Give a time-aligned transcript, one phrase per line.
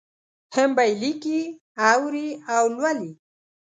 [0.55, 1.39] هم به یې لیکي،
[1.91, 3.11] اوري او لولي.